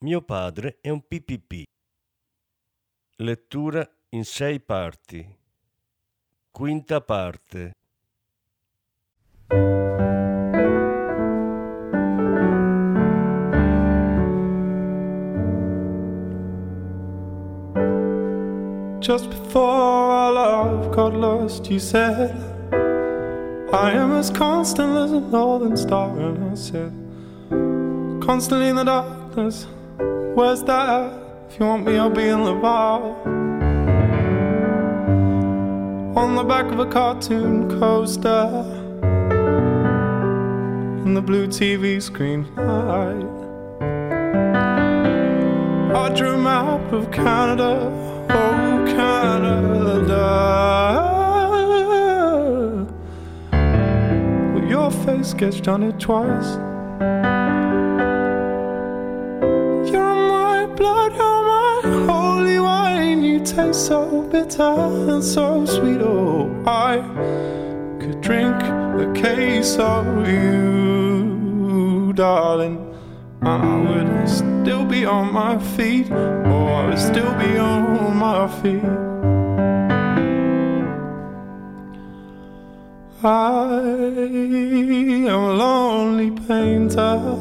[0.00, 1.62] mio padre è un PPP.
[3.16, 5.36] Lettura in sei parti.
[6.52, 7.72] Quinta parte.
[19.00, 22.30] Just before our love got lost, you said,
[23.72, 26.10] I am as constant as a northern star.
[26.18, 26.92] And I said,
[28.20, 29.66] constantly in the darkness.
[30.38, 31.12] Where's that?
[31.50, 33.02] If you want me, I'll be in bar.
[36.14, 38.64] On the back of a cartoon coaster.
[41.04, 43.26] In the blue TV screen light.
[46.02, 47.90] I drew a map of Canada.
[48.30, 50.22] Oh, Canada.
[54.70, 56.67] Your face sketched on it twice.
[63.78, 66.00] So bitter and so sweet.
[66.00, 66.98] Oh, I
[68.00, 72.84] could drink a case of you, darling.
[73.40, 76.10] I would still be on my feet.
[76.10, 78.84] Oh, I would still be on my feet.
[83.22, 83.80] I
[85.28, 87.38] am a lonely painter.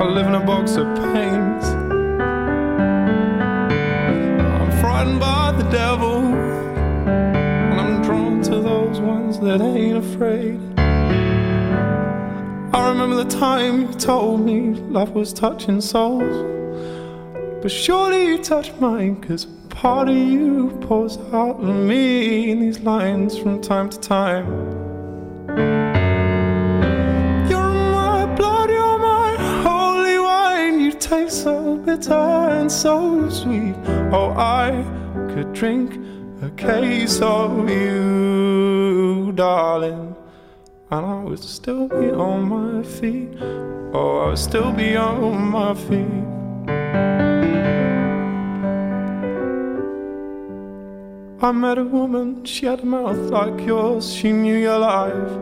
[0.00, 1.73] I live in a box of paints.
[5.18, 6.18] By the devil.
[7.06, 10.60] And I'm drawn to those ones that ain't afraid.
[12.74, 16.36] I remember the time you told me love was touching souls.
[17.62, 22.80] But surely you touch mine, cause part of you pours out of me in these
[22.80, 24.46] lines from time to time.
[27.48, 30.80] You're my blood, you're my holy wine.
[30.80, 33.74] You taste so bitter and so sweet.
[34.16, 34.70] Oh, I
[35.34, 35.90] could drink
[36.40, 40.14] a case of you, darling,
[40.92, 43.30] and I would still be on my feet.
[43.92, 46.24] Oh, I would still be on my feet.
[51.42, 55.32] I met a woman, she had a mouth like yours, she knew your life.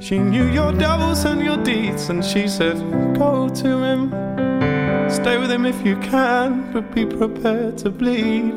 [0.00, 2.76] She knew your devils and your deeds, and she said,
[3.16, 4.10] Go to him,
[5.12, 8.54] stay with him if you can, but be prepared to bleed.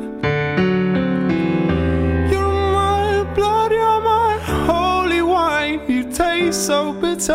[2.30, 5.80] You're my blood, you're my holy wine.
[5.90, 7.32] You taste so bitter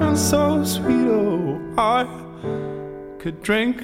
[0.00, 1.08] and so sweet.
[1.08, 2.06] Oh, I
[3.18, 3.82] could drink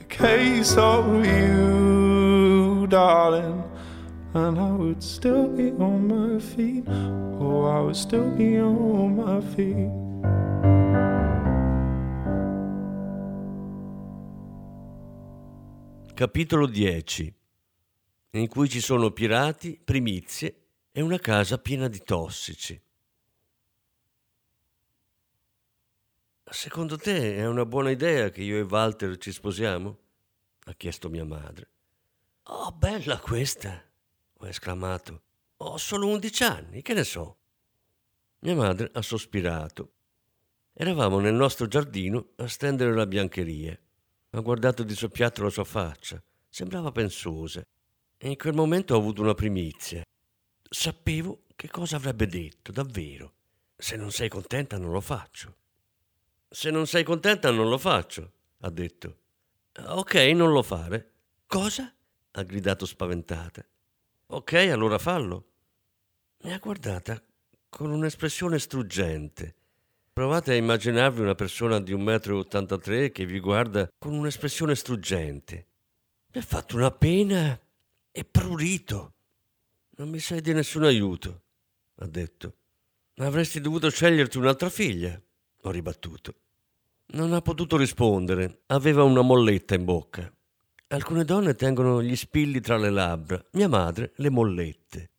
[0.00, 3.62] a case of you, darling,
[4.34, 6.84] and I would still be on my feet.
[6.88, 10.03] Oh, I would still be on my feet.
[16.14, 17.34] Capitolo 10
[18.30, 22.80] in cui ci sono pirati, primizie e una casa piena di tossici.
[26.44, 29.98] Secondo te è una buona idea che io e Walter ci sposiamo?
[30.66, 31.68] ha chiesto mia madre.
[32.44, 33.82] Oh, bella questa!
[34.34, 35.22] ho esclamato.
[35.56, 37.38] Ho solo undici anni, che ne so.
[38.38, 39.94] Mia madre ha sospirato.
[40.74, 43.76] Eravamo nel nostro giardino a stendere la biancheria.
[44.34, 46.20] Ha guardato di soppiatto la sua faccia.
[46.48, 47.62] Sembrava pensosa.
[48.16, 50.02] E in quel momento ho avuto una primizia.
[50.68, 53.32] Sapevo che cosa avrebbe detto, davvero.
[53.76, 55.54] Se non sei contenta non lo faccio.
[56.48, 59.18] Se non sei contenta non lo faccio, ha detto.
[59.78, 61.12] Ok, non lo fare.
[61.46, 61.94] Cosa?
[62.32, 63.64] ha gridato spaventata.
[64.26, 65.50] Ok, allora fallo.
[66.38, 67.22] Mi ha guardata
[67.68, 69.54] con un'espressione struggente.
[70.14, 75.66] Provate a immaginarvi una persona di 1,83 m che vi guarda con un'espressione struggente.
[76.32, 77.58] Mi ha fatto una pena
[78.12, 79.14] e prurito.
[79.96, 81.42] Non mi sei di nessun aiuto,
[81.96, 82.54] ha detto.
[83.16, 85.20] Avresti dovuto sceglierti un'altra figlia,
[85.62, 86.34] ho ribattuto.
[87.06, 90.32] Non ha potuto rispondere, aveva una molletta in bocca.
[90.90, 95.10] Alcune donne tengono gli spilli tra le labbra, mia madre le mollette.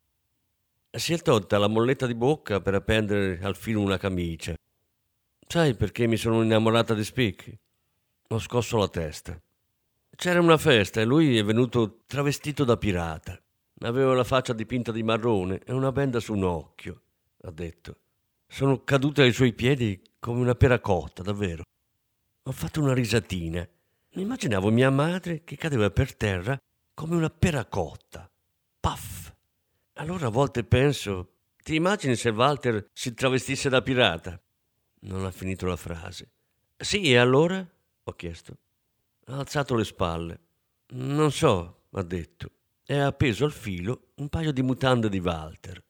[0.90, 4.56] Si è tolta la molletta di bocca per appendere al filo una camicia.
[5.48, 7.58] Sai perché mi sono innamorata di spicchi?
[8.30, 9.40] Ho scosso la testa.
[10.16, 13.40] C'era una festa e lui è venuto travestito da pirata.
[13.82, 17.02] Aveva la faccia dipinta di marrone e una benda su un occhio,
[17.44, 17.98] ha detto.
[18.48, 21.64] Sono caduta ai suoi piedi come una pera cotta, davvero.
[22.44, 23.68] Ho fatto una risatina.
[24.12, 26.58] Immaginavo mia madre che cadeva per terra
[26.94, 28.30] come una pera cotta.
[28.80, 29.34] Paff!
[29.94, 34.40] Allora a volte penso, ti immagini se Walter si travestisse da pirata?
[35.08, 36.30] Non ha finito la frase.
[36.78, 37.66] Sì, e allora?
[38.08, 38.58] ho chiesto.
[39.26, 40.40] Ha alzato le spalle.
[40.94, 42.52] Non so, ha detto,
[42.86, 45.84] e ha appeso al filo un paio di mutande di Walter.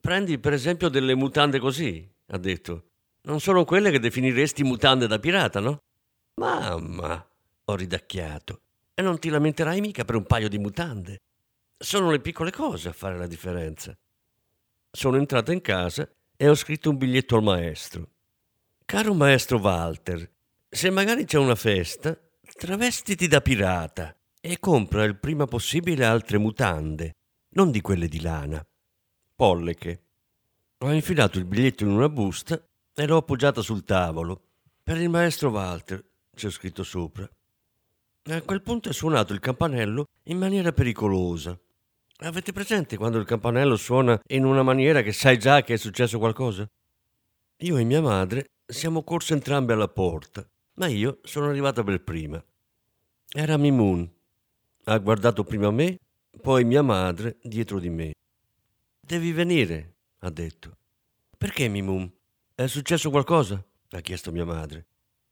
[0.00, 2.88] Prendi per esempio delle mutande così, ha detto.
[3.22, 5.78] Non sono quelle che definiresti mutande da pirata, no?
[6.34, 7.24] Mamma,
[7.64, 8.60] ho ridacchiato.
[8.94, 11.20] E non ti lamenterai mica per un paio di mutande.
[11.78, 13.96] Sono le piccole cose a fare la differenza.
[14.90, 18.08] Sono entrato in casa e ho scritto un biglietto al maestro.
[18.92, 20.30] Caro maestro Walter,
[20.68, 22.14] se magari c'è una festa,
[22.58, 27.14] travestiti da pirata e compra il prima possibile altre mutande,
[27.54, 28.62] non di quelle di lana.
[29.34, 30.02] Polleche.
[30.80, 32.62] Ho infilato il biglietto in una busta
[32.92, 34.42] e l'ho appoggiata sul tavolo.
[34.82, 36.04] Per il maestro Walter,
[36.36, 37.26] c'è scritto sopra.
[38.24, 41.58] A quel punto è suonato il campanello in maniera pericolosa.
[42.18, 46.18] Avete presente quando il campanello suona in una maniera che sai già che è successo
[46.18, 46.68] qualcosa?
[47.60, 52.42] Io e mia madre siamo corse entrambe alla porta, ma io sono arrivata per prima.
[53.28, 54.10] Era Mimun.
[54.84, 55.98] Ha guardato prima me,
[56.40, 58.14] poi mia madre dietro di me.
[59.00, 60.76] Devi venire, ha detto.
[61.36, 62.10] Perché Mimun?
[62.54, 63.62] È successo qualcosa?
[63.94, 64.86] ha chiesto mia madre.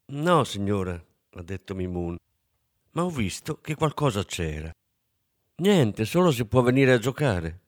[0.06, 2.16] No, signora, ha detto Mimun,
[2.92, 4.70] ma ho visto che qualcosa c'era.
[5.56, 7.60] Niente, solo si può venire a giocare.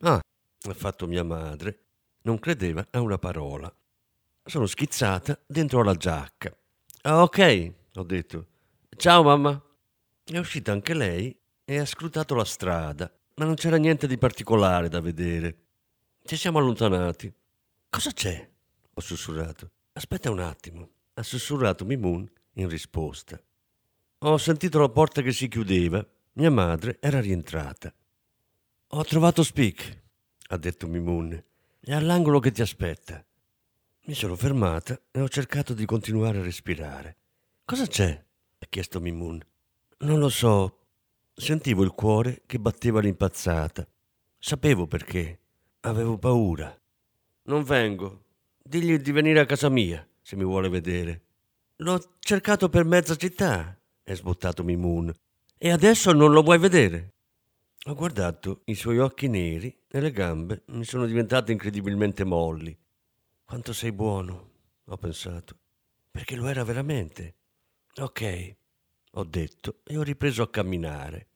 [0.00, 1.84] Ah, ha fatto mia madre.
[2.22, 3.72] Non credeva a una parola.
[4.50, 6.52] Sono schizzata dentro la giacca.
[7.02, 8.46] Ah, ok, ho detto.
[8.96, 9.62] Ciao mamma.
[10.24, 14.88] È uscita anche lei e ha scrutato la strada, ma non c'era niente di particolare
[14.88, 15.56] da vedere.
[16.24, 17.32] Ci siamo allontanati.
[17.88, 18.50] Cosa c'è?
[18.92, 19.70] Ho sussurrato.
[19.92, 23.40] Aspetta un attimo ha sussurrato Mimun in risposta.
[24.22, 26.04] Ho sentito la porta che si chiudeva.
[26.32, 27.94] Mia madre era rientrata.
[28.88, 30.02] Ho trovato Speak,
[30.48, 31.40] ha detto Mimun.
[31.78, 33.24] È all'angolo che ti aspetta.
[34.04, 37.16] Mi sono fermata e ho cercato di continuare a respirare.
[37.64, 38.10] Cosa c'è?
[38.58, 39.40] ha chiesto Mimun.
[39.98, 40.78] Non lo so.
[41.34, 43.86] Sentivo il cuore che batteva l'impazzata.
[44.38, 45.38] Sapevo perché.
[45.80, 46.74] Avevo paura.
[47.44, 48.24] Non vengo.
[48.62, 51.22] Digli di venire a casa mia se mi vuole vedere.
[51.76, 55.12] L'ho cercato per mezza città, è sbottato Mimun.
[55.56, 57.14] E adesso non lo vuoi vedere?
[57.84, 62.76] Ho guardato i suoi occhi neri e le gambe mi sono diventate incredibilmente molli.
[63.50, 64.50] Quanto sei buono,
[64.84, 65.56] ho pensato,
[66.08, 67.34] perché lo era veramente.
[67.96, 68.56] Ok,
[69.14, 71.26] ho detto e ho ripreso a camminare.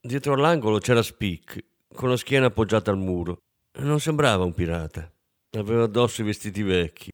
[0.00, 1.64] Dietro all'angolo c'era Speak,
[1.94, 3.42] con la schiena appoggiata al muro.
[3.74, 5.08] Non sembrava un pirata.
[5.50, 7.12] Aveva addosso i vestiti vecchi.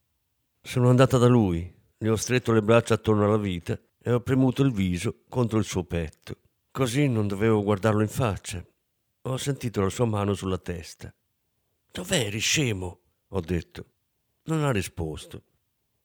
[0.63, 4.63] Sono andata da lui, gli ho stretto le braccia attorno alla vita e ho premuto
[4.63, 6.37] il viso contro il suo petto.
[6.71, 8.65] Così non dovevo guardarlo in faccia.
[9.21, 11.13] Ho sentito la sua mano sulla testa.
[11.93, 13.01] Dov'eri, scemo?
[13.29, 13.85] ho detto.
[14.51, 15.45] Non ha risposto.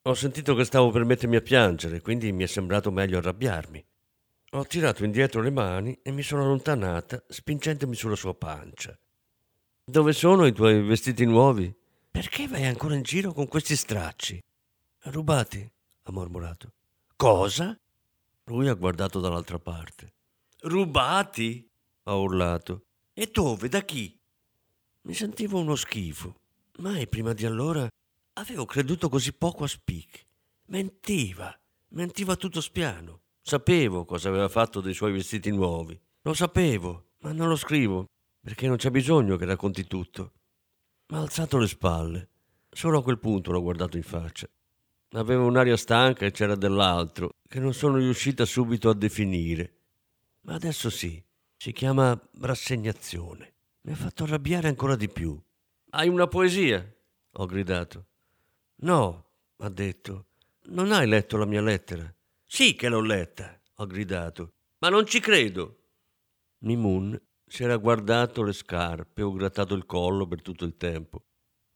[0.04, 3.84] Ho sentito che stavo per mettermi a piangere, quindi mi è sembrato meglio arrabbiarmi.
[4.52, 8.96] Ho tirato indietro le mani e mi sono allontanata, spingendomi sulla sua pancia.
[9.84, 11.74] Dove sono i tuoi vestiti nuovi?
[12.12, 14.40] Perché vai ancora in giro con questi stracci?
[15.06, 15.68] Rubati,
[16.04, 16.72] ha mormorato.
[17.16, 17.76] Cosa?
[18.44, 20.14] Lui ha guardato dall'altra parte.
[20.62, 21.68] Rubati?
[22.04, 22.86] ha urlato.
[23.12, 23.70] E dove?
[23.70, 24.16] Da chi?
[25.02, 26.36] Mi sentivo uno schifo.
[26.78, 27.90] Mai prima di allora
[28.38, 30.26] avevo creduto così poco a Speak.
[30.68, 31.58] Mentiva,
[31.90, 33.22] mentiva tutto spiano.
[33.42, 36.00] Sapevo cosa aveva fatto dei suoi vestiti nuovi.
[36.22, 38.06] Lo sapevo, ma non lo scrivo,
[38.42, 40.34] perché non c'è bisogno che racconti tutto.
[41.08, 42.30] Ha alzato le spalle.
[42.70, 44.50] Solo a quel punto l'ho guardato in faccia.
[45.12, 49.78] Aveva un'aria stanca e c'era dell'altro che non sono riuscita subito a definire.
[50.42, 51.24] Ma adesso sì,
[51.56, 53.54] si chiama rassegnazione.
[53.82, 55.40] Mi ha fatto arrabbiare ancora di più.
[55.92, 56.84] Hai una poesia?
[57.38, 58.08] ho gridato.
[58.78, 59.26] No,
[59.58, 60.26] ha detto.
[60.68, 62.14] Non hai letto la mia lettera?
[62.46, 64.54] Sì che l'ho letta, ho gridato.
[64.80, 65.80] Ma non ci credo.
[66.60, 71.24] Mimun si era guardato le scarpe o grattato il collo per tutto il tempo.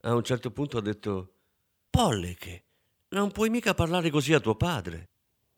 [0.02, 1.34] A un certo punto ha detto:
[1.90, 2.64] Polleche,
[3.10, 5.10] non puoi mica parlare così a tuo padre.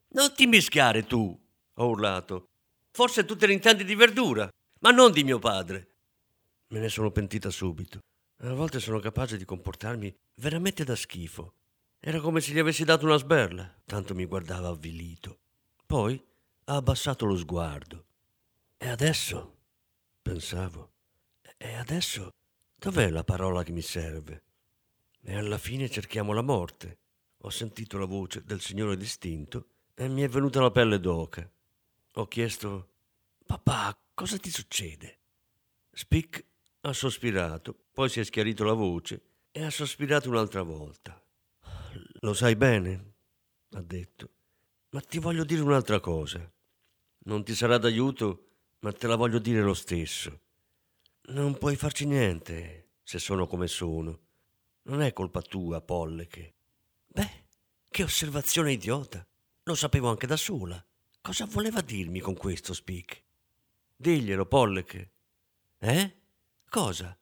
[0.09, 1.39] Non ti mischiare tu,
[1.73, 2.49] ho urlato.
[2.91, 5.87] Forse tu te ne intendi di verdura, ma non di mio padre.
[6.67, 7.99] Me ne sono pentita subito.
[8.43, 11.53] A volte sono capace di comportarmi veramente da schifo.
[11.99, 15.37] Era come se gli avessi dato una sberla, tanto mi guardava avvilito.
[15.85, 16.19] Poi
[16.65, 18.05] ha abbassato lo sguardo.
[18.77, 19.57] E adesso?
[20.23, 20.91] pensavo.
[21.55, 22.33] E adesso
[22.75, 24.43] dov'è la parola che mi serve?
[25.21, 26.97] E alla fine cerchiamo la morte.
[27.41, 31.47] Ho sentito la voce del Signore distinto e mi è venuta la pelle d'oca.
[32.13, 32.89] Ho chiesto:
[33.45, 35.19] Papà, cosa ti succede?
[35.91, 36.43] Spick
[36.81, 39.21] ha sospirato, poi si è schiarito la voce
[39.51, 41.21] e ha sospirato un'altra volta.
[42.21, 43.13] Lo sai bene,
[43.71, 44.29] ha detto,
[44.91, 46.49] ma ti voglio dire un'altra cosa.
[47.23, 48.47] Non ti sarà d'aiuto,
[48.79, 50.39] ma te la voglio dire lo stesso.
[51.23, 54.19] Non puoi farci niente se sono come sono.
[54.83, 56.53] Non è colpa tua, Polleche.
[57.07, 57.45] Beh,
[57.89, 59.25] che osservazione idiota.
[59.63, 60.83] Lo sapevo anche da sola.
[61.21, 63.21] Cosa voleva dirmi con questo, Spick?
[63.95, 65.11] Diglielo, Polleche.
[65.77, 66.15] Eh?
[66.67, 67.15] Cosa?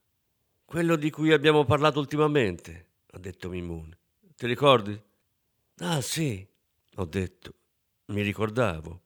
[0.70, 3.92] Quello di cui abbiamo parlato ultimamente, ha detto Mimun.
[4.36, 5.02] Ti ricordi?
[5.78, 6.48] Ah, sì,
[6.98, 7.54] ho detto.
[8.12, 9.02] Mi ricordavo.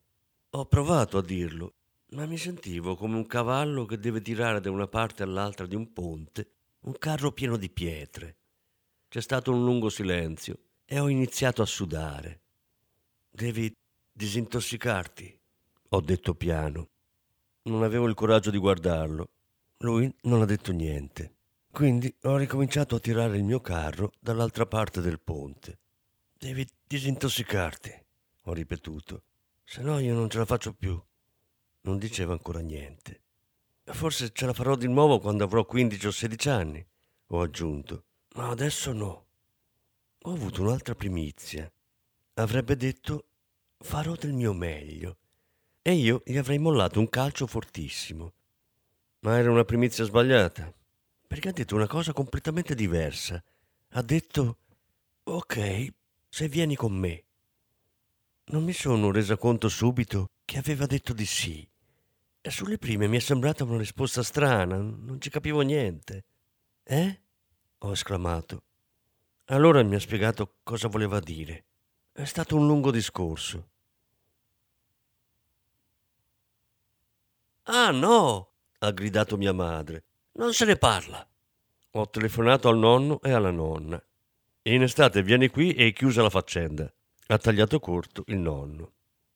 [0.49, 1.75] Ho provato a dirlo,
[2.07, 5.93] ma mi sentivo come un cavallo che deve tirare da una parte all'altra di un
[5.93, 6.49] ponte
[6.81, 8.35] un carro pieno di pietre.
[9.07, 12.41] C'è stato un lungo silenzio e ho iniziato a sudare.
[13.31, 13.73] Devi
[14.11, 15.39] disintossicarti,
[15.87, 16.89] ho detto piano.
[17.61, 19.29] Non avevo il coraggio di guardarlo.
[19.77, 21.35] Lui non ha detto niente.
[21.73, 25.79] Quindi ho ricominciato a tirare il mio carro dall'altra parte del ponte.
[26.37, 27.91] Devi disintossicarti,
[28.43, 29.23] ho ripetuto.
[29.63, 31.01] Se no io non ce la faccio più.
[31.81, 33.21] Non diceva ancora niente.
[33.85, 36.85] Forse ce la farò di nuovo quando avrò 15 o 16 anni,
[37.29, 38.03] ho aggiunto.
[38.35, 39.25] Ma adesso no.
[40.21, 41.67] Ho avuto un'altra primizia.
[42.35, 43.25] Avrebbe detto
[43.79, 45.17] farò del mio meglio.
[45.81, 48.33] E io gli avrei mollato un calcio fortissimo.
[49.21, 50.71] Ma era una primizia sbagliata,
[51.33, 53.43] perché ha detto una cosa completamente diversa.
[53.93, 54.57] Ha detto,
[55.23, 55.87] ok,
[56.29, 57.23] se vieni con me.
[58.45, 61.67] Non mi sono resa conto subito che aveva detto di sì.
[62.39, 66.25] E sulle prime mi è sembrata una risposta strana, non ci capivo niente.
[66.83, 67.21] Eh?
[67.79, 68.65] ho esclamato.
[69.45, 71.65] Allora mi ha spiegato cosa voleva dire.
[72.11, 73.69] È stato un lungo discorso.
[77.63, 80.03] Ah no, ha gridato mia madre.
[80.35, 81.27] Non se ne parla.
[81.91, 84.01] Ho telefonato al nonno e alla nonna.
[84.63, 86.91] In estate vieni qui e chiusa la faccenda.
[87.27, 88.91] Ha tagliato corto il nonno.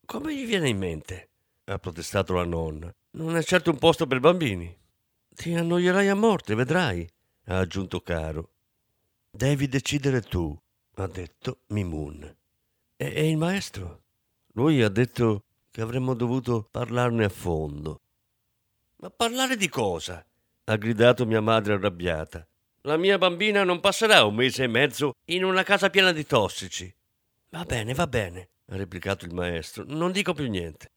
[0.06, 1.30] Come gli viene in mente?
[1.66, 2.94] ha protestato la nonna.
[3.12, 4.76] Non è certo un posto per bambini.
[5.30, 7.08] Ti annoierai a morte, vedrai,
[7.46, 8.50] ha aggiunto Caro.
[9.30, 10.58] Devi decidere tu,
[10.96, 12.24] ha detto Mimun.
[12.96, 14.02] E, e il maestro?
[14.54, 18.02] Lui ha detto che avremmo dovuto parlarne a fondo.
[18.98, 20.26] Ma parlare di cosa?
[20.70, 22.46] Ha gridato mia madre arrabbiata.
[22.82, 26.94] La mia bambina non passerà un mese e mezzo in una casa piena di tossici.
[27.50, 29.86] Va bene, va bene, ha replicato il maestro.
[29.88, 30.92] Non dico più niente.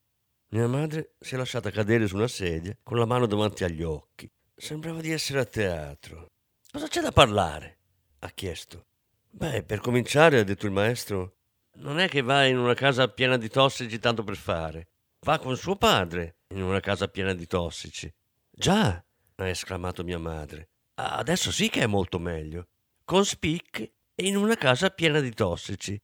[0.48, 4.28] Mia madre si è lasciata cadere su una sedia con la mano davanti agli occhi.
[4.56, 6.26] Sembrava di essere a teatro.
[6.70, 7.78] Cosa c'è da parlare?
[8.22, 8.86] ha chiesto.
[9.30, 11.36] Beh, per cominciare, ha detto il maestro,
[11.76, 14.88] non è che va in una casa piena di tossici tanto per fare.
[15.20, 18.12] Va con suo padre in una casa piena di tossici.
[18.50, 19.02] Già,
[19.40, 20.68] ha esclamato mia madre.
[20.94, 22.66] Adesso sì che è molto meglio.
[23.04, 23.80] Con Spick
[24.14, 26.00] e in una casa piena di tossici.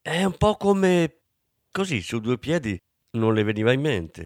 [0.00, 1.16] È un po' come...
[1.70, 2.80] Così, su due piedi,
[3.12, 4.24] non le veniva in mente.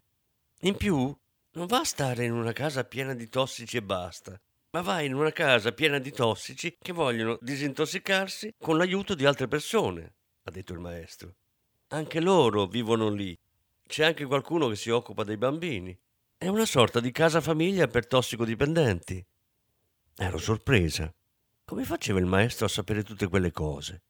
[0.61, 1.15] In più,
[1.51, 4.39] non va a stare in una casa piena di tossici e basta,
[4.71, 9.47] ma va in una casa piena di tossici che vogliono disintossicarsi con l'aiuto di altre
[9.47, 11.35] persone, ha detto il maestro.
[11.89, 13.37] Anche loro vivono lì.
[13.87, 15.97] C'è anche qualcuno che si occupa dei bambini.
[16.37, 19.25] È una sorta di casa famiglia per tossicodipendenti.
[20.17, 21.11] Ero sorpresa.
[21.63, 24.01] Come faceva il maestro a sapere tutte quelle cose?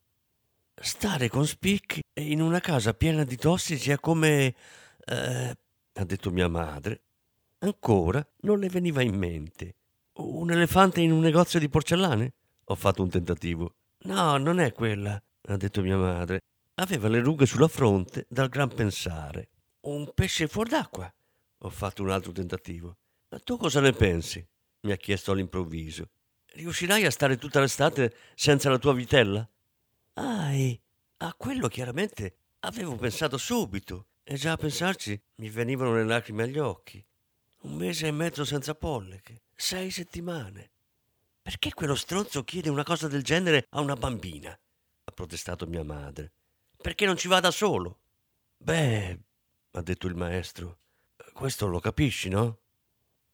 [0.74, 4.56] Stare con spicchi in una casa piena di tossici è come...
[5.06, 5.56] Eh,
[5.94, 7.04] ha detto mia madre.
[7.60, 9.76] Ancora non le veniva in mente.
[10.14, 12.34] Un elefante in un negozio di porcellane?
[12.66, 13.76] Ho fatto un tentativo.
[14.00, 16.42] No, non è quella, ha detto mia madre.
[16.76, 19.50] Aveva le rughe sulla fronte dal gran pensare.
[19.82, 21.14] Un pesce fuor d'acqua?
[21.66, 22.98] Ho fatto un altro tentativo.
[23.30, 24.46] Ma tu cosa ne pensi?
[24.82, 26.10] mi ha chiesto all'improvviso.
[26.54, 29.50] Riuscirai a stare tutta l'estate senza la tua vitella?
[30.14, 30.80] Ai,
[31.18, 36.60] a quello chiaramente avevo pensato subito e già a pensarci mi venivano le lacrime agli
[36.60, 37.04] occhi.
[37.62, 40.70] Un mese e mezzo senza polleche, sei settimane.
[41.42, 44.52] Perché quello stronzo chiede una cosa del genere a una bambina?
[44.52, 46.32] ha protestato mia madre.
[46.80, 47.98] Perché non ci va da solo?
[48.56, 49.20] Beh,
[49.72, 50.78] ha detto il maestro,
[51.36, 52.60] questo lo capisci, no?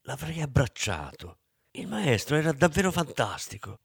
[0.05, 1.37] L'avrei abbracciato.
[1.73, 3.79] Il maestro era davvero fantastico.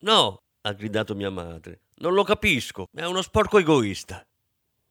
[0.00, 1.80] No, ha gridato mia madre.
[1.94, 4.24] Non lo capisco, è uno sporco egoista.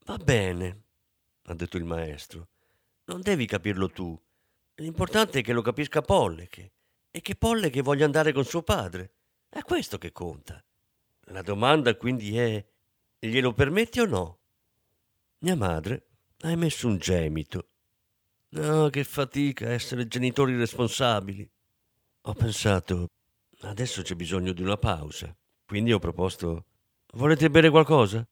[0.06, 0.82] Va bene.
[1.44, 2.48] ha detto il maestro.
[3.06, 4.20] Non devi capirlo tu.
[4.78, 6.72] L'importante è che lo capisca Polleche
[7.12, 9.14] e che Polleche voglia andare con suo padre.
[9.50, 10.62] È questo che conta.
[11.26, 12.66] La domanda quindi è:
[13.20, 14.40] glielo permetti o no?
[15.40, 16.08] Mia madre
[16.40, 17.68] ha emesso un gemito.
[18.56, 21.50] No, che fatica essere genitori responsabili.
[22.22, 23.08] Ho pensato,
[23.62, 25.36] adesso c'è bisogno di una pausa.
[25.66, 26.66] Quindi ho proposto,
[27.14, 28.24] volete bere qualcosa?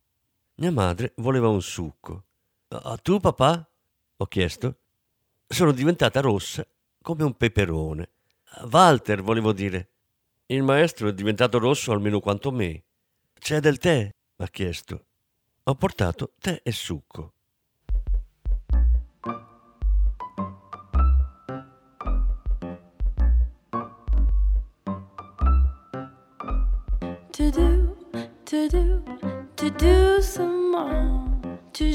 [0.55, 2.25] Mia madre voleva un succo.
[2.67, 3.67] Ah, tu, papà?
[4.17, 4.77] Ho chiesto.
[5.47, 6.67] Sono diventata rossa
[7.01, 8.09] come un peperone.
[8.69, 9.89] Walter, volevo dire.
[10.45, 12.83] Il maestro è diventato rosso almeno quanto me.
[13.39, 14.13] C'è del tè?
[14.35, 15.05] ha chiesto.
[15.63, 17.33] Ho portato tè e succo.
[27.51, 27.98] Do,
[28.46, 29.03] to do,
[29.58, 31.27] to do some more,
[31.74, 31.91] to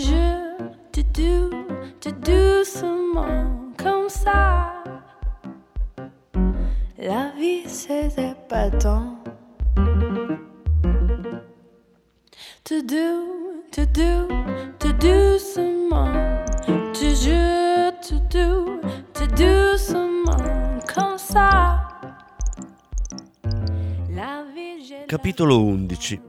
[25.26, 26.22] Capitolo 11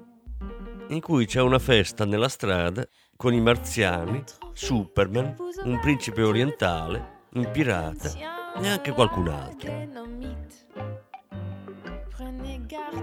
[0.88, 2.84] in cui c'è una festa nella strada
[3.16, 4.24] con i marziani,
[4.54, 5.36] Superman,
[5.66, 8.12] un principe orientale, un pirata
[8.60, 9.72] e anche qualcun altro.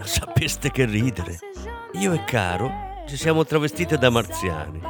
[0.02, 1.38] Sapeste che ridere?
[1.92, 2.72] Io e Caro
[3.06, 4.80] ci siamo travestite da marziani.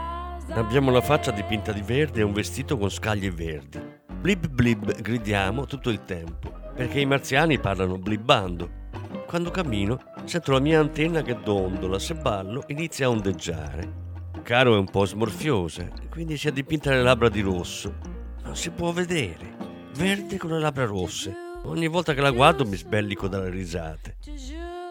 [0.52, 3.78] Abbiamo la faccia dipinta di verde e un vestito con scaglie verdi.
[4.11, 8.84] Blib blib gridiamo tutto il tempo, perché i marziani parlano blibbando.
[9.26, 14.03] Quando cammino sento la mia antenna che dondola, se ballo inizia a ondeggiare.
[14.42, 17.94] Caro è un po' smorfiosa, quindi si è dipinta le labbra di rosso.
[18.42, 19.57] Non si può vedere.
[19.96, 21.35] Verde con le labbra rosse.
[21.64, 24.16] Ogni volta che la guardo mi sbellico dalle risate.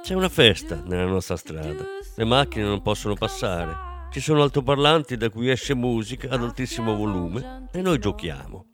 [0.02, 1.86] C'è una festa nella nostra strada.
[2.16, 3.92] Le macchine non possono passare.
[4.12, 8.66] Ci sono altoparlanti da cui esce musica ad altissimo volume e noi giochiamo.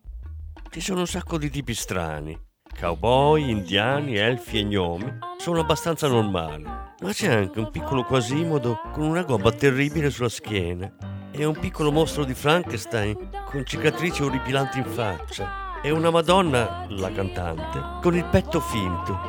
[0.69, 2.47] Ci sono un sacco di tipi strani.
[2.79, 9.03] Cowboy, indiani, elfi e gnomi sono abbastanza normali, ma c'è anche un piccolo quasimodo con
[9.03, 10.89] una gobba terribile sulla schiena
[11.29, 17.11] e un piccolo mostro di Frankenstein con cicatrici orripilanti in faccia e una Madonna, la
[17.11, 19.19] cantante, con il petto finto.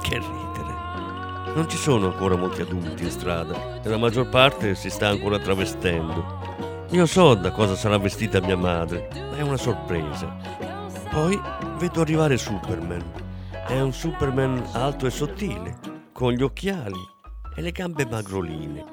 [0.00, 1.54] Che ridere.
[1.56, 5.40] Non ci sono ancora molti adulti in strada e la maggior parte si sta ancora
[5.40, 6.84] travestendo.
[6.90, 10.36] Io so da cosa sarà vestita mia madre, ma è una sorpresa.
[11.10, 11.40] Poi
[11.76, 13.04] vedo arrivare Superman.
[13.66, 15.78] È un Superman alto e sottile,
[16.12, 16.98] con gli occhiali
[17.54, 18.84] e le gambe magroline.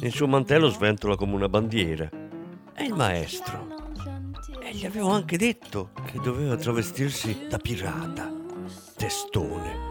[0.00, 2.08] Il suo mantello sventola come una bandiera.
[2.72, 3.66] È il maestro.
[4.60, 8.30] E gli avevo anche detto che doveva travestirsi da pirata.
[8.96, 9.86] Testone.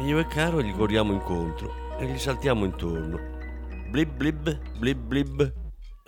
[0.00, 3.18] Io e Caro gli corriamo incontro e gli saltiamo intorno.
[3.90, 5.52] Blib blib, blib blib.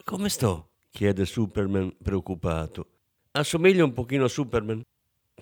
[0.03, 0.71] Come sto?
[0.91, 2.87] chiede Superman preoccupato.
[3.33, 4.83] Assomiglia un pochino a Superman?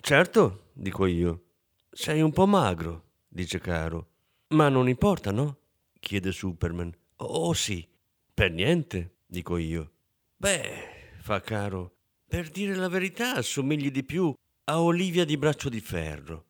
[0.01, 1.43] Certo, dico io.
[1.91, 4.09] Sei un po' magro, dice Caro.
[4.49, 5.57] Ma non importa, no?
[5.99, 6.95] chiede Superman.
[7.17, 7.85] Oh sì,
[8.33, 9.91] per niente, dico io.
[10.37, 14.33] Beh, fa Caro, per dire la verità assomigli di più
[14.65, 16.45] a Olivia di Braccio di Ferro.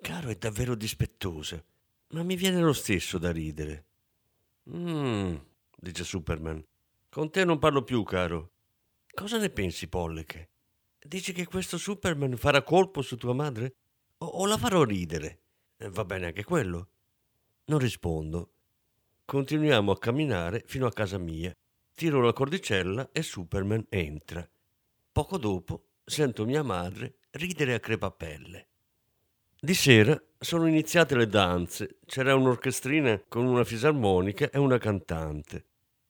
[0.00, 1.62] Caro è davvero dispettosa,
[2.08, 3.84] ma mi viene lo stesso da ridere.
[4.70, 5.34] Mmm,
[5.76, 6.62] dice Superman.
[7.08, 8.50] Con te non parlo più, caro.
[9.14, 10.51] Cosa ne pensi, Polleche?
[11.04, 13.74] Dici che questo Superman farà colpo su tua madre?
[14.18, 15.40] O, o la farò ridere?
[15.76, 16.88] Eh, va bene anche quello.
[17.64, 18.52] Non rispondo.
[19.24, 21.52] Continuiamo a camminare fino a casa mia.
[21.92, 24.48] Tiro la cordicella e Superman entra.
[25.10, 28.68] Poco dopo sento mia madre ridere a crepapelle.
[29.60, 31.98] Di sera sono iniziate le danze.
[32.06, 35.66] C'era un'orchestrina con una fisarmonica e una cantante.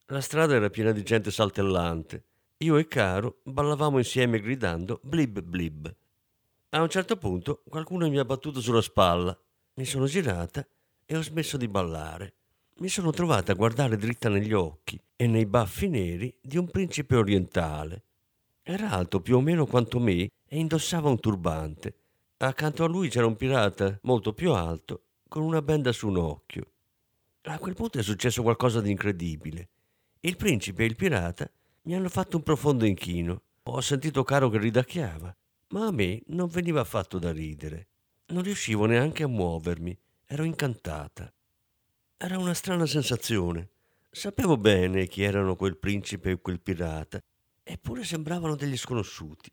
[0.07, 2.25] La strada era piena di gente saltellante.
[2.63, 5.93] Io e Caro ballavamo insieme gridando blib blib.
[6.71, 9.37] A un certo punto qualcuno mi ha battuto sulla spalla.
[9.75, 10.65] Mi sono girata
[11.05, 12.35] e ho smesso di ballare.
[12.77, 17.17] Mi sono trovata a guardare dritta negli occhi e nei baffi neri di un principe
[17.17, 18.05] orientale.
[18.63, 21.95] Era alto più o meno quanto me e indossava un turbante.
[22.37, 26.71] Accanto a lui c'era un pirata molto più alto con una benda su un occhio.
[27.43, 29.69] A quel punto è successo qualcosa di incredibile.
[30.21, 31.51] Il principe e il pirata
[31.83, 33.43] mi hanno fatto un profondo inchino.
[33.65, 35.35] Ho sentito Caro che ridacchiava,
[35.69, 37.89] ma a me non veniva affatto da ridere.
[38.27, 41.33] Non riuscivo neanche a muovermi, ero incantata.
[42.17, 43.71] Era una strana sensazione.
[44.11, 47.21] Sapevo bene chi erano quel principe e quel pirata,
[47.63, 49.51] eppure sembravano degli sconosciuti.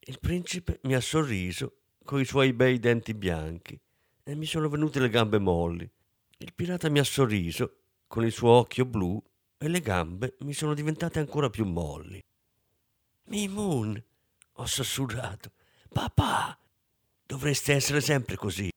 [0.00, 3.78] Il principe mi ha sorriso con i suoi bei denti bianchi
[4.24, 5.88] e mi sono venute le gambe molli.
[6.38, 9.22] Il pirata mi ha sorriso con il suo occhio blu
[9.58, 12.22] e le gambe mi sono diventate ancora più molli.
[13.24, 14.02] Mimun,
[14.52, 15.52] ho sussurrato.
[15.92, 16.58] Papà,
[17.26, 18.72] dovreste essere sempre così.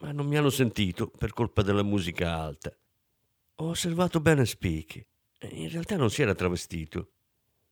[0.00, 2.70] Ma non mi hanno sentito per colpa della musica alta.
[3.56, 5.04] Ho osservato bene Speak.
[5.50, 7.10] In realtà non si era travestito,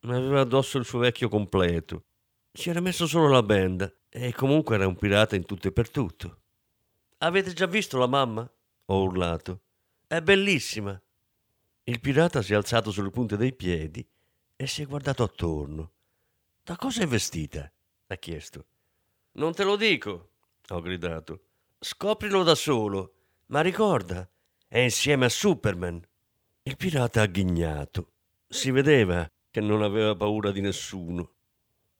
[0.01, 2.03] ma aveva addosso il suo vecchio completo.
[2.51, 5.89] Si era messo solo la benda e comunque era un pirata in tutto e per
[5.89, 6.41] tutto.
[7.19, 8.49] Avete già visto la mamma?
[8.85, 9.61] Ho urlato.
[10.07, 10.99] È bellissima.
[11.89, 14.05] Il pirata si è alzato sulle punte dei piedi
[14.57, 15.91] e si è guardato attorno.
[16.61, 17.71] Da cosa è vestita?
[18.07, 18.65] ha chiesto.
[19.33, 20.31] Non te lo dico,
[20.67, 21.43] ho gridato.
[21.79, 23.13] Scoprilo da solo.
[23.47, 24.29] Ma ricorda,
[24.67, 26.05] è insieme a Superman.
[26.63, 28.11] Il pirata ha ghignato.
[28.49, 31.35] Si vedeva che non aveva paura di nessuno.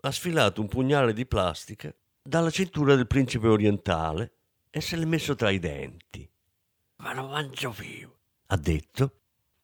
[0.01, 4.33] Ha sfilato un pugnale di plastica dalla cintura del principe orientale
[4.69, 6.29] e se l'è messo tra i denti.
[6.97, 9.11] Ma lo mangio vivo, ha detto,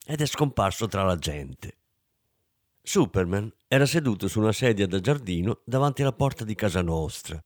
[0.06, 1.78] ed è scomparso tra la gente.
[2.82, 7.42] Superman era seduto su una sedia da giardino davanti alla porta di casa nostra.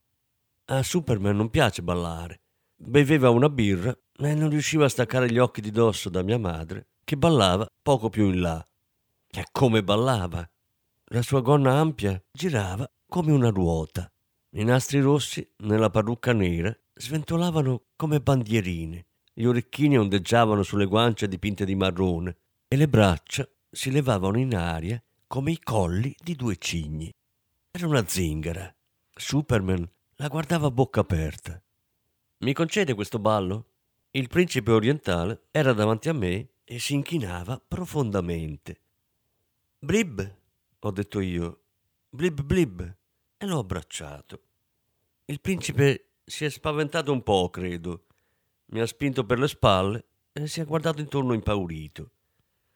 [0.66, 2.42] A Superman non piace ballare.
[2.76, 6.88] Beveva una birra e non riusciva a staccare gli occhi di dosso da mia madre,
[7.04, 8.66] che ballava poco più in là.
[9.30, 10.48] E come ballava!
[11.12, 14.12] La sua gonna ampia girava come una ruota.
[14.52, 19.06] I nastri rossi nella parrucca nera sventolavano come bandierine.
[19.32, 22.36] Gli orecchini ondeggiavano sulle guance dipinte di marrone
[22.70, 27.14] e le braccia si levavano in aria come i colli di due cigni.
[27.72, 28.74] Era una zingara.
[29.14, 31.62] Superman la guardava a bocca aperta.
[32.40, 33.66] Mi concede questo ballo?
[34.12, 38.82] Il principe orientale era davanti a me e si inchinava profondamente.
[39.80, 40.36] Blib,
[40.80, 41.62] ho detto io.
[42.10, 42.96] Blib blib.
[43.38, 44.42] E l'ho abbracciato.
[45.26, 48.08] Il principe si è spaventato un po', credo.
[48.68, 52.12] Mi ha spinto per le spalle e si è guardato intorno impaurito.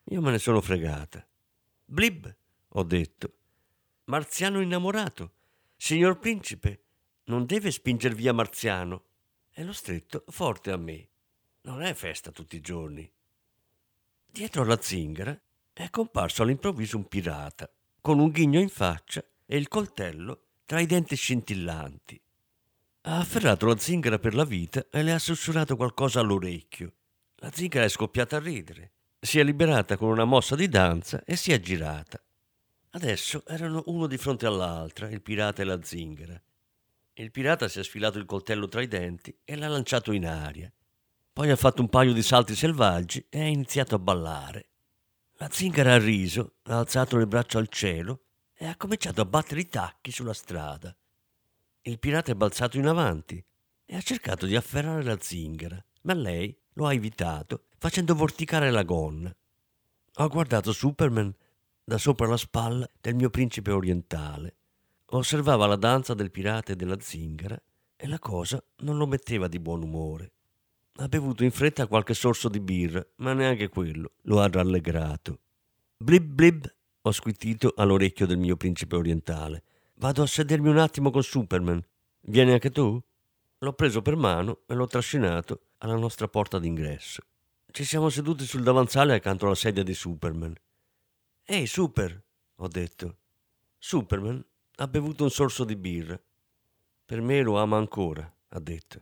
[0.06, 1.26] Io me ne sono fregata.
[1.86, 2.36] Blib,
[2.70, 3.34] ho detto.
[4.06, 5.34] Marziano innamorato.
[5.76, 6.84] Signor principe,
[7.26, 9.04] non deve spinger via Marziano.
[9.52, 11.08] E l'ho stretto forte a me.
[11.62, 13.10] Non è festa tutti i giorni.
[14.26, 15.40] Dietro alla zingara
[15.74, 20.86] è comparso all'improvviso un pirata, con un ghigno in faccia e il coltello tra i
[20.86, 22.22] denti scintillanti.
[23.02, 26.94] Ha afferrato la zingara per la vita e le ha sussurrato qualcosa all'orecchio.
[27.36, 28.92] La zingara è scoppiata a ridere,
[29.24, 32.20] si è liberata con una mossa di danza e si è girata.
[32.94, 36.42] Adesso erano uno di fronte all'altra, il pirata e la zingara.
[37.14, 40.72] Il pirata si è sfilato il coltello tra i denti e l'ha lanciato in aria.
[41.32, 44.70] Poi ha fatto un paio di salti selvaggi e ha iniziato a ballare.
[45.36, 48.22] La zingara ha riso, ha alzato le braccia al cielo
[48.56, 50.96] e ha cominciato a battere i tacchi sulla strada.
[51.84, 53.44] Il pirata è balzato in avanti
[53.86, 58.84] e ha cercato di afferrare la zingara, ma lei lo ha evitato facendo vorticare la
[58.84, 59.36] gonna.
[60.18, 61.34] Ho guardato Superman
[61.84, 64.56] da sopra la spalla del mio principe orientale.
[65.06, 67.60] Osservava la danza del pirata e della zingara
[67.96, 70.32] e la cosa non lo metteva di buon umore.
[70.98, 75.40] Ha bevuto in fretta qualche sorso di birra, ma neanche quello lo ha rallegrato.
[75.98, 79.64] Blib blib, ho squittito all'orecchio del mio principe orientale.
[79.96, 81.84] Vado a sedermi un attimo con Superman.
[82.20, 83.02] Vieni anche tu?
[83.58, 87.24] L'ho preso per mano e l'ho trascinato alla nostra porta d'ingresso.
[87.74, 90.54] Ci siamo seduti sul davanzale accanto alla sedia di Superman.
[91.46, 92.22] Ehi, Super,
[92.56, 93.18] ho detto.
[93.78, 94.44] Superman
[94.76, 96.20] ha bevuto un sorso di birra.
[97.06, 99.02] Per me lo ama ancora, ha detto.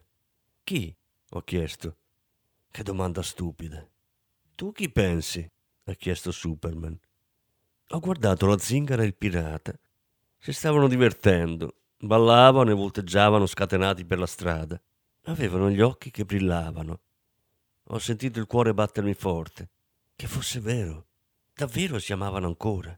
[0.63, 0.95] Chi?
[1.31, 1.97] ho chiesto.
[2.69, 3.83] Che domanda stupida.
[4.53, 5.51] Tu chi pensi?
[5.85, 6.97] ha chiesto Superman.
[7.87, 9.73] Ho guardato la zingara e il pirata.
[10.37, 14.79] Si stavano divertendo, ballavano e volteggiavano scatenati per la strada.
[15.23, 16.99] Avevano gli occhi che brillavano.
[17.91, 19.69] Ho sentito il cuore battermi forte.
[20.15, 21.07] Che fosse vero.
[21.55, 22.97] Davvero si amavano ancora.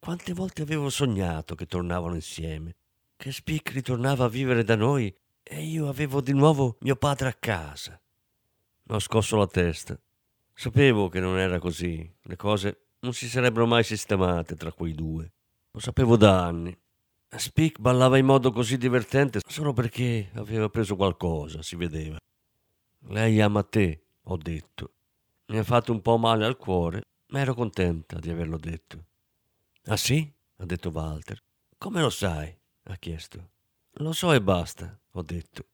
[0.00, 2.74] Quante volte avevo sognato che tornavano insieme,
[3.16, 7.34] che Spick ritornava a vivere da noi e io avevo di nuovo mio padre a
[7.34, 8.00] casa.
[8.88, 9.96] Ho scosso la testa.
[10.52, 12.12] Sapevo che non era così.
[12.22, 15.30] Le cose non si sarebbero mai sistemate tra quei due.
[15.70, 16.76] Lo sapevo da anni.
[17.28, 22.18] Spick ballava in modo così divertente solo perché aveva preso qualcosa, si vedeva.
[23.06, 24.92] Lei ama te, ho detto.
[25.46, 29.04] Mi ha fatto un po' male al cuore, ma ero contenta di averlo detto.
[29.86, 30.30] Ah sì?
[30.56, 31.42] ha detto Walter.
[31.78, 32.56] Come lo sai?
[32.84, 33.50] ha chiesto.
[33.96, 35.66] Lo so e basta, ho detto.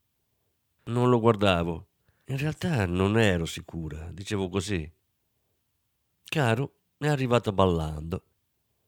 [0.84, 1.86] Non lo guardavo.
[2.26, 4.90] In realtà non ero sicura, dicevo così.
[6.24, 8.24] Caro è arrivato ballando.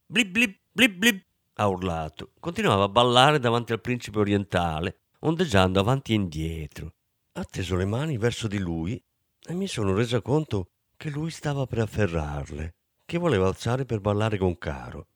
[0.07, 2.33] Blip blip, Blip blip, ha urlato.
[2.39, 6.95] Continuava a ballare davanti al principe orientale, ondeggiando avanti e indietro.
[7.33, 9.03] Ha teso le mani verso di lui
[9.51, 14.39] e mi sono resa conto che lui stava per afferrarle, che voleva alzare per ballare
[14.39, 15.07] con Caro.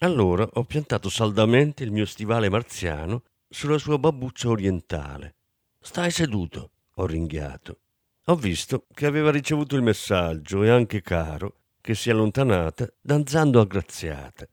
[0.00, 5.34] Allora ho piantato saldamente il mio stivale marziano sulla sua babbuccia orientale.
[5.80, 7.78] Stai seduto, ho ringhiato.
[8.26, 13.60] Ho visto che aveva ricevuto il messaggio e anche Caro, che si è allontanata, danzando
[13.60, 14.46] aggraziata.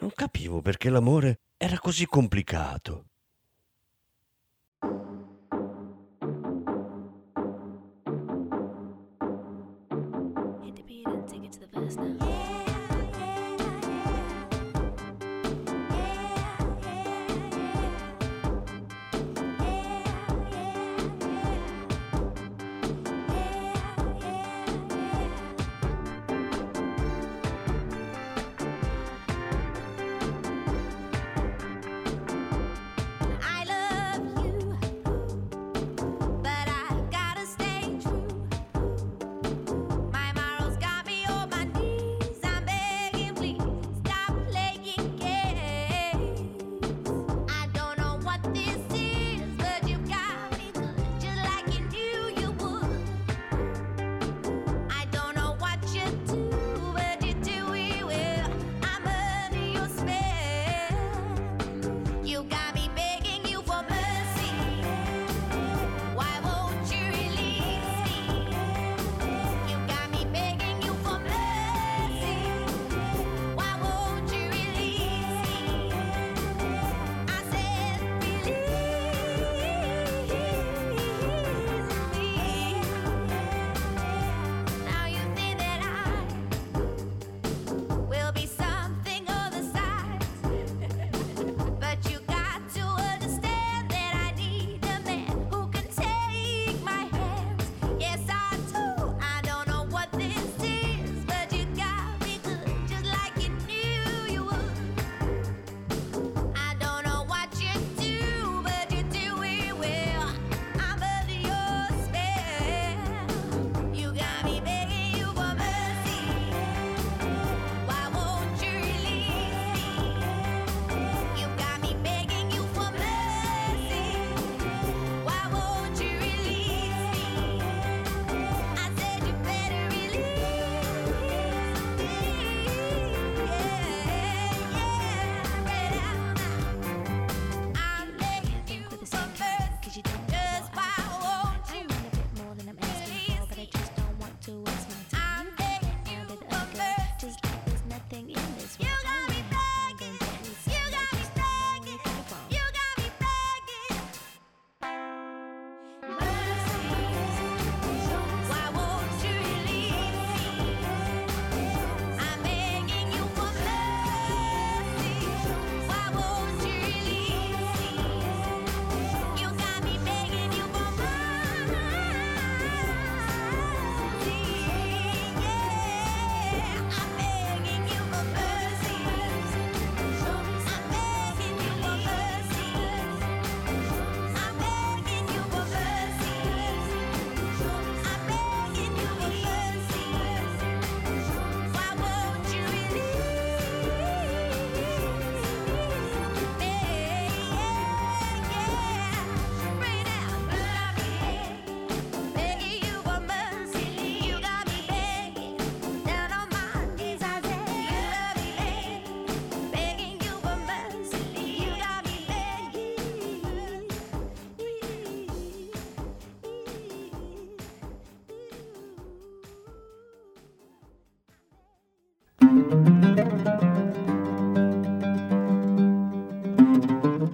[0.00, 3.04] Non capivo perché l'amore era così complicato.